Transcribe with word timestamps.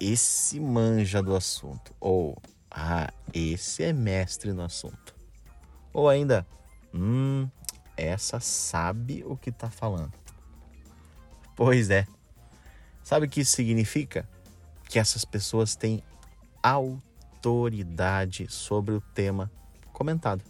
esse 0.00 0.60
manja 0.60 1.22
do 1.22 1.34
assunto. 1.34 1.94
Ou, 2.00 2.36
ah, 2.70 3.12
esse 3.32 3.82
é 3.82 3.92
mestre 3.92 4.52
no 4.52 4.62
assunto. 4.62 5.14
Ou 5.92 6.08
ainda, 6.08 6.46
hum, 6.94 7.48
essa 7.96 8.40
sabe 8.40 9.24
o 9.26 9.36
que 9.36 9.50
está 9.50 9.70
falando. 9.70 10.12
Pois 11.56 11.90
é. 11.90 12.06
Sabe 13.02 13.26
o 13.26 13.28
que 13.28 13.40
isso 13.40 13.56
significa? 13.56 14.28
Que 14.88 14.98
essas 14.98 15.24
pessoas 15.24 15.74
têm 15.74 16.02
autoridade 16.62 18.46
sobre 18.48 18.94
o 18.94 19.00
tema 19.00 19.50
comentado. 19.92 20.42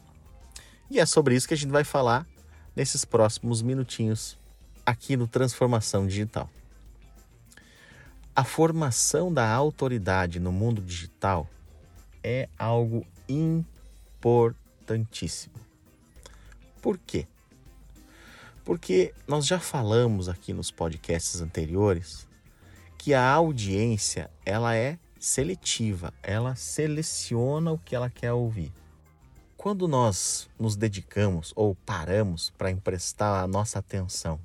E 0.91 0.98
é 0.98 1.06
sobre 1.06 1.34
isso 1.34 1.48
que 1.48 1.55
a 1.55 1.56
gente 1.56 1.70
vai 1.70 1.84
falar 1.84 2.27
nesses 2.75 3.05
próximos 3.05 3.62
minutinhos 3.62 4.37
aqui 4.84 5.17
no 5.17 5.27
Transformação 5.27 6.06
Digital. 6.06 6.48
A 8.38 8.45
formação 8.45 9.34
da 9.34 9.52
autoridade 9.52 10.38
no 10.38 10.52
mundo 10.52 10.80
digital 10.80 11.51
é 12.22 12.48
algo 12.56 13.05
importantíssimo. 13.28 15.56
Por 16.80 16.97
quê? 16.98 17.27
Porque 18.64 19.12
nós 19.27 19.45
já 19.45 19.58
falamos 19.58 20.28
aqui 20.28 20.53
nos 20.53 20.70
podcasts 20.70 21.41
anteriores 21.41 22.28
que 22.97 23.12
a 23.12 23.28
audiência 23.28 24.30
ela 24.47 24.77
é 24.77 25.00
seletiva, 25.19 26.14
ela 26.23 26.55
seleciona 26.55 27.73
o 27.73 27.78
que 27.78 27.97
ela 27.97 28.08
quer 28.08 28.33
ouvir. 28.33 28.73
Quando 29.56 29.89
nós 29.89 30.48
nos 30.56 30.77
dedicamos 30.77 31.52
ou 31.56 31.75
paramos 31.75 32.50
para 32.50 32.70
emprestar 32.70 33.42
a 33.42 33.48
nossa 33.48 33.80
atenção 33.80 34.39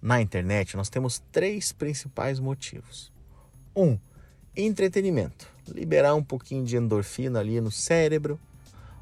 na 0.00 0.20
internet, 0.20 0.76
nós 0.76 0.88
temos 0.88 1.22
três 1.32 1.72
principais 1.72 2.38
motivos. 2.38 3.12
Um, 3.74 3.98
entretenimento. 4.56 5.48
Liberar 5.68 6.14
um 6.14 6.22
pouquinho 6.22 6.64
de 6.64 6.76
endorfina 6.76 7.40
ali 7.40 7.60
no 7.60 7.70
cérebro, 7.70 8.38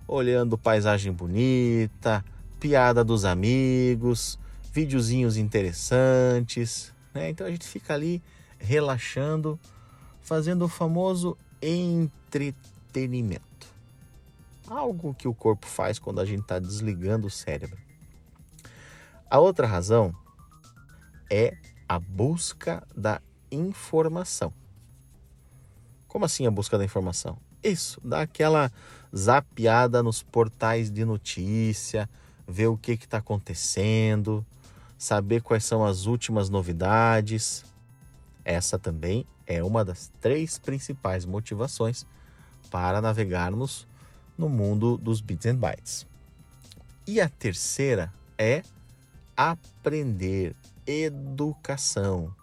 olhando 0.08 0.58
paisagem 0.58 1.12
bonita, 1.12 2.24
piada 2.58 3.04
dos 3.04 3.24
amigos, 3.24 4.38
videozinhos 4.72 5.36
interessantes. 5.36 6.92
Né? 7.14 7.30
Então 7.30 7.46
a 7.46 7.50
gente 7.50 7.66
fica 7.66 7.94
ali 7.94 8.22
relaxando, 8.58 9.58
fazendo 10.22 10.64
o 10.64 10.68
famoso 10.68 11.36
entretenimento. 11.62 13.44
Algo 14.66 15.14
que 15.14 15.28
o 15.28 15.34
corpo 15.34 15.66
faz 15.66 15.98
quando 15.98 16.20
a 16.20 16.24
gente 16.24 16.42
está 16.42 16.58
desligando 16.58 17.28
o 17.28 17.30
cérebro. 17.30 17.78
A 19.30 19.38
outra 19.38 19.66
razão 19.66 20.14
é 21.30 21.56
a 21.88 21.98
busca 21.98 22.86
da 22.96 23.20
informação. 23.50 24.52
Como 26.08 26.24
assim 26.24 26.46
a 26.46 26.50
busca 26.50 26.78
da 26.78 26.84
informação? 26.84 27.38
Isso, 27.62 28.00
dá 28.04 28.22
aquela 28.22 28.70
zapiada 29.14 30.02
nos 30.02 30.22
portais 30.22 30.90
de 30.90 31.04
notícia, 31.04 32.08
ver 32.46 32.68
o 32.68 32.76
que 32.76 32.92
está 32.92 33.18
acontecendo, 33.18 34.44
saber 34.98 35.42
quais 35.42 35.64
são 35.64 35.84
as 35.84 36.06
últimas 36.06 36.48
novidades. 36.48 37.64
Essa 38.44 38.78
também 38.78 39.26
é 39.46 39.62
uma 39.62 39.84
das 39.84 40.10
três 40.20 40.58
principais 40.58 41.24
motivações 41.24 42.06
para 42.70 43.00
navegarmos 43.00 43.86
no 44.36 44.48
mundo 44.48 44.96
dos 44.96 45.20
bits 45.20 45.46
and 45.46 45.56
bytes. 45.56 46.06
E 47.06 47.20
a 47.20 47.28
terceira 47.28 48.12
é 48.36 48.62
aprender, 49.36 50.54
educação, 50.86 52.34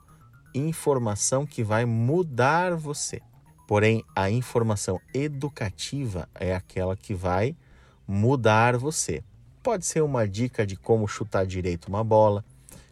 informação 0.54 1.46
que 1.46 1.64
vai 1.64 1.86
mudar 1.86 2.76
você. 2.76 3.22
Porém, 3.68 4.04
a 4.16 4.30
informação 4.30 5.00
educativa 5.14 6.28
é 6.36 6.54
aquela 6.54 6.96
que 6.96 7.14
vai 7.14 7.56
mudar 8.08 8.78
você. 8.78 9.24
Pode 9.64 9.86
ser 9.86 10.02
uma 10.02 10.28
dica 10.28 10.66
de 10.68 10.76
como 10.76 11.08
chutar 11.08 11.46
direito 11.46 11.88
uma 11.88 12.04
bola, 12.04 12.44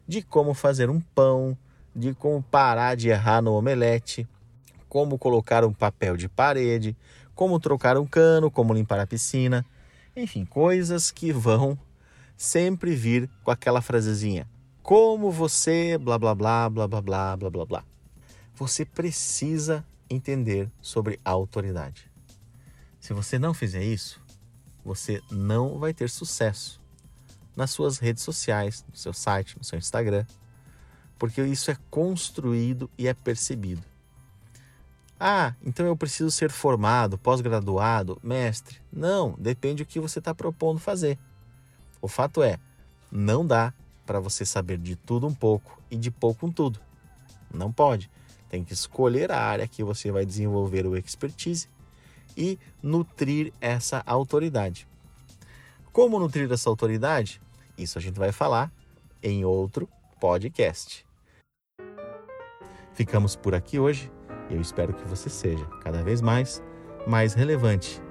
de 0.07 0.21
como 0.21 0.53
fazer 0.53 0.89
um 0.89 1.01
pão, 1.01 1.57
de 1.93 2.13
como 2.13 2.41
parar 2.41 2.95
de 2.95 3.09
errar 3.09 3.41
no 3.41 3.53
omelete, 3.53 4.27
como 4.87 5.17
colocar 5.17 5.65
um 5.65 5.73
papel 5.73 6.15
de 6.15 6.29
parede, 6.29 6.95
como 7.35 7.59
trocar 7.59 7.97
um 7.97 8.05
cano, 8.05 8.49
como 8.49 8.73
limpar 8.73 8.99
a 8.99 9.07
piscina. 9.07 9.65
Enfim, 10.15 10.45
coisas 10.45 11.11
que 11.11 11.33
vão 11.33 11.77
sempre 12.37 12.95
vir 12.95 13.29
com 13.43 13.51
aquela 13.51 13.81
frasezinha: 13.81 14.47
como 14.83 15.31
você, 15.31 15.97
blá 15.97 16.17
blá 16.17 16.33
blá 16.33 16.69
blá 16.69 16.87
blá 16.87 17.01
blá 17.01 17.37
blá 17.37 17.49
blá 17.49 17.65
blá. 17.65 17.83
Você 18.55 18.85
precisa 18.85 19.85
entender 20.09 20.69
sobre 20.81 21.19
autoridade. 21.23 22.09
Se 22.99 23.13
você 23.13 23.39
não 23.39 23.53
fizer 23.53 23.83
isso, 23.83 24.21
você 24.83 25.21
não 25.31 25.79
vai 25.79 25.93
ter 25.93 26.09
sucesso 26.09 26.81
nas 27.55 27.71
suas 27.71 27.97
redes 27.97 28.23
sociais, 28.23 28.85
no 28.89 28.95
seu 28.95 29.13
site, 29.13 29.57
no 29.57 29.63
seu 29.63 29.77
Instagram, 29.77 30.25
porque 31.17 31.41
isso 31.43 31.69
é 31.69 31.77
construído 31.89 32.89
e 32.97 33.07
é 33.07 33.13
percebido. 33.13 33.83
Ah, 35.19 35.53
então 35.63 35.85
eu 35.85 35.95
preciso 35.95 36.31
ser 36.31 36.49
formado, 36.49 37.17
pós-graduado, 37.17 38.19
mestre? 38.23 38.77
Não, 38.91 39.35
depende 39.37 39.83
do 39.83 39.87
que 39.87 39.99
você 39.99 40.17
está 40.17 40.33
propondo 40.33 40.79
fazer. 40.79 41.19
O 42.01 42.07
fato 42.07 42.41
é, 42.41 42.59
não 43.11 43.45
dá 43.45 43.71
para 44.05 44.19
você 44.19 44.45
saber 44.45 44.77
de 44.77 44.95
tudo 44.95 45.27
um 45.27 45.33
pouco 45.33 45.81
e 45.89 45.95
de 45.95 46.11
pouco 46.11 46.45
um 46.45 46.51
tudo. 46.51 46.79
Não 47.53 47.71
pode. 47.71 48.09
Tem 48.49 48.63
que 48.63 48.73
escolher 48.73 49.31
a 49.31 49.39
área 49.39 49.67
que 49.67 49.83
você 49.83 50.11
vai 50.11 50.25
desenvolver 50.25 50.85
o 50.85 50.97
expertise 50.97 51.67
e 52.35 52.59
nutrir 52.81 53.53
essa 53.61 54.03
autoridade. 54.05 54.87
Como 55.91 56.19
nutrir 56.19 56.51
essa 56.51 56.69
autoridade? 56.69 57.41
Isso 57.77 57.97
a 57.97 58.01
gente 58.01 58.17
vai 58.17 58.31
falar 58.31 58.71
em 59.21 59.45
outro 59.45 59.87
podcast. 60.19 61.05
Ficamos 62.93 63.35
por 63.35 63.55
aqui 63.55 63.79
hoje 63.79 64.11
e 64.49 64.55
eu 64.55 64.61
espero 64.61 64.93
que 64.93 65.07
você 65.07 65.29
seja 65.29 65.65
cada 65.81 66.03
vez 66.03 66.21
mais 66.21 66.61
mais 67.07 67.33
relevante, 67.33 68.01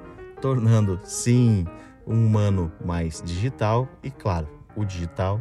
tornando 0.41 0.99
sim 1.05 1.65
um 2.07 2.27
humano 2.27 2.73
mais 2.85 3.23
digital 3.23 3.89
e 4.03 4.11
claro, 4.11 4.49
o 4.75 4.85
digital 4.85 5.41